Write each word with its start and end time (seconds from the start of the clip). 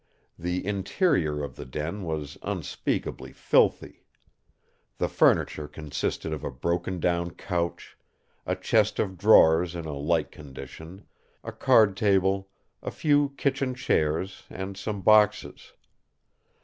The 0.39 0.65
interior 0.65 1.43
of 1.43 1.55
the 1.57 1.63
den 1.63 2.01
was 2.01 2.35
unspeakably 2.41 3.33
filthy. 3.33 4.03
The 4.97 5.07
furniture 5.07 5.67
consisted 5.67 6.33
of 6.33 6.43
a 6.43 6.49
broken 6.49 6.99
down 6.99 7.35
couch, 7.35 7.95
a 8.47 8.55
chest 8.55 8.97
of 8.97 9.15
drawers 9.15 9.75
in 9.75 9.85
a 9.85 9.93
like 9.93 10.31
condition, 10.31 11.05
a 11.43 11.51
card 11.51 11.95
table, 11.95 12.49
a 12.81 12.89
few 12.89 13.35
kitchen 13.37 13.75
chairs, 13.75 14.45
and 14.49 14.75
some 14.75 15.01
boxes. 15.03 15.73